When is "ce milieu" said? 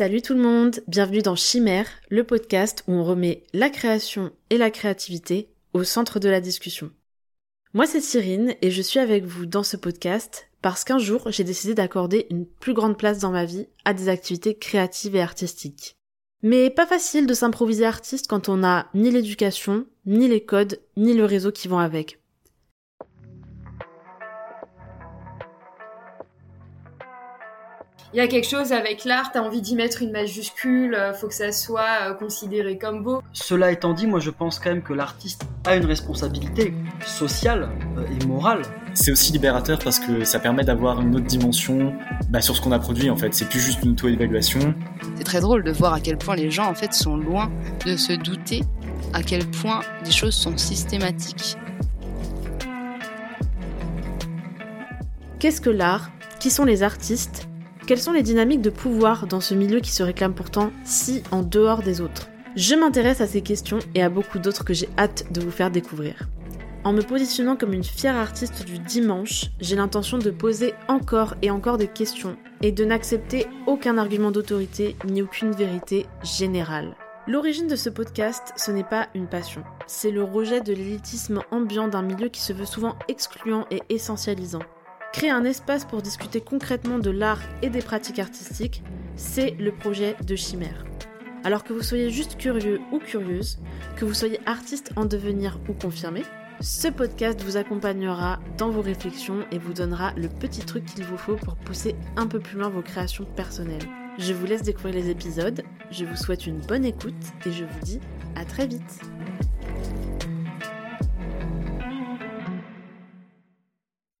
59.40-59.80